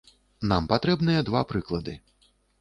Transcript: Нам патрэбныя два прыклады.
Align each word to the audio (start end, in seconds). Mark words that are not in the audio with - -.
Нам 0.51 0.69
патрэбныя 0.71 1.27
два 1.27 1.43
прыклады. 1.53 1.93